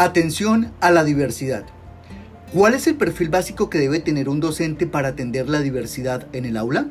[0.00, 1.64] Atención a la diversidad.
[2.52, 6.44] ¿Cuál es el perfil básico que debe tener un docente para atender la diversidad en
[6.44, 6.86] el aula?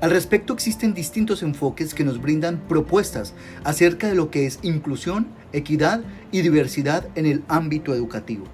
[0.00, 3.34] Al respecto existen distintos enfoques que nos brindan propuestas
[3.64, 8.44] acerca de lo que es inclusión, equidad y diversidad en el ámbito educativo.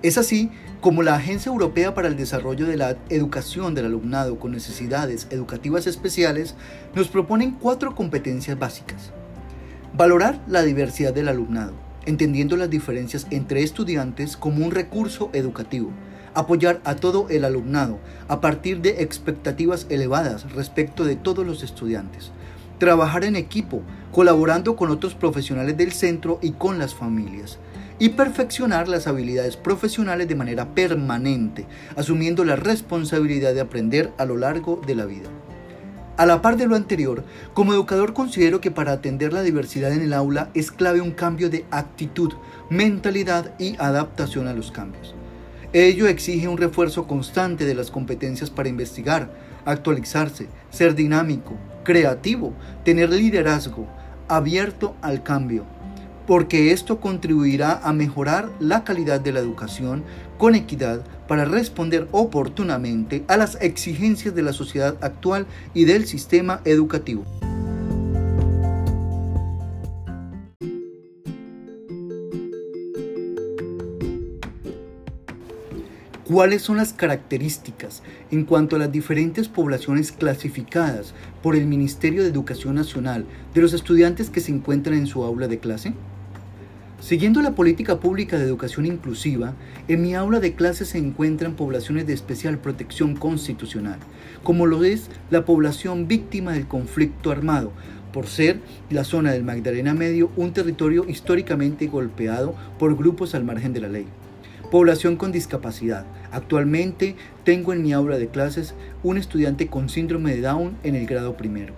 [0.00, 0.50] Es así
[0.80, 5.86] como la Agencia Europea para el Desarrollo de la Educación del Alumnado con Necesidades Educativas
[5.86, 6.54] Especiales
[6.94, 9.12] nos proponen cuatro competencias básicas.
[9.92, 15.90] Valorar la diversidad del alumnado entendiendo las diferencias entre estudiantes como un recurso educativo,
[16.34, 22.32] apoyar a todo el alumnado a partir de expectativas elevadas respecto de todos los estudiantes,
[22.78, 23.82] trabajar en equipo,
[24.12, 27.58] colaborando con otros profesionales del centro y con las familias,
[27.98, 31.66] y perfeccionar las habilidades profesionales de manera permanente,
[31.96, 35.30] asumiendo la responsabilidad de aprender a lo largo de la vida.
[36.16, 40.00] A la par de lo anterior, como educador considero que para atender la diversidad en
[40.00, 42.32] el aula es clave un cambio de actitud,
[42.70, 45.12] mentalidad y adaptación a los cambios.
[45.72, 49.28] Ello exige un refuerzo constante de las competencias para investigar,
[49.64, 52.52] actualizarse, ser dinámico, creativo,
[52.84, 53.88] tener liderazgo,
[54.28, 55.64] abierto al cambio,
[56.26, 60.02] porque esto contribuirá a mejorar la calidad de la educación
[60.38, 66.60] con equidad para responder oportunamente a las exigencias de la sociedad actual y del sistema
[66.64, 67.24] educativo.
[76.24, 82.30] ¿Cuáles son las características en cuanto a las diferentes poblaciones clasificadas por el Ministerio de
[82.30, 85.92] Educación Nacional de los estudiantes que se encuentran en su aula de clase?
[87.00, 89.54] Siguiendo la política pública de educación inclusiva,
[89.88, 93.98] en mi aula de clases se encuentran poblaciones de especial protección constitucional,
[94.42, 97.72] como lo es la población víctima del conflicto armado,
[98.12, 103.72] por ser la zona del Magdalena Medio un territorio históricamente golpeado por grupos al margen
[103.72, 104.06] de la ley.
[104.70, 106.06] Población con discapacidad.
[106.32, 111.06] Actualmente tengo en mi aula de clases un estudiante con síndrome de Down en el
[111.06, 111.74] grado primero.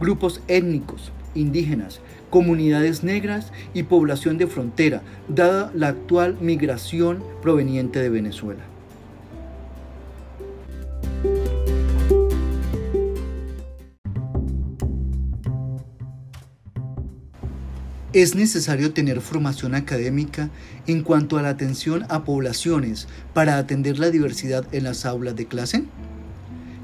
[0.00, 8.08] Grupos étnicos, indígenas, comunidades negras y población de frontera, dada la actual migración proveniente de
[8.08, 8.62] Venezuela.
[18.12, 20.50] ¿Es necesario tener formación académica
[20.88, 25.46] en cuanto a la atención a poblaciones para atender la diversidad en las aulas de
[25.46, 25.84] clase?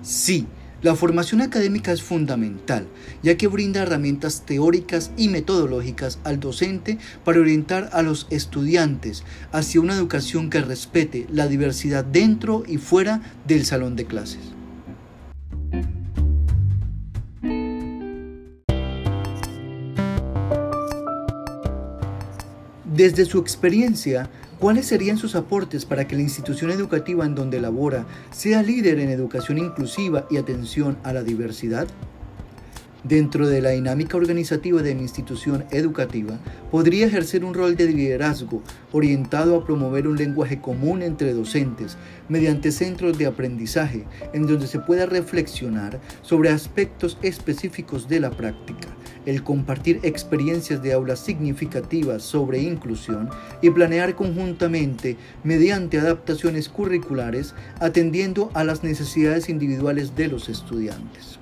[0.02, 0.46] Sí,
[0.82, 2.86] la formación académica es fundamental,
[3.22, 9.80] ya que brinda herramientas teóricas y metodológicas al docente para orientar a los estudiantes hacia
[9.80, 14.55] una educación que respete la diversidad dentro y fuera del salón de clases.
[22.96, 28.06] Desde su experiencia, ¿Cuáles serían sus aportes para que la institución educativa en donde labora
[28.30, 31.86] sea líder en educación inclusiva y atención a la diversidad?
[33.04, 36.38] Dentro de la dinámica organizativa de mi institución educativa,
[36.70, 38.62] podría ejercer un rol de liderazgo
[38.92, 41.98] orientado a promover un lenguaje común entre docentes
[42.30, 48.88] mediante centros de aprendizaje en donde se pueda reflexionar sobre aspectos específicos de la práctica
[49.26, 53.28] el compartir experiencias de aulas significativas sobre inclusión
[53.60, 61.38] y planear conjuntamente mediante adaptaciones curriculares atendiendo a las necesidades individuales de los estudiantes.